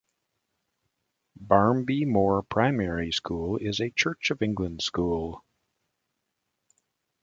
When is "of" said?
4.31-4.41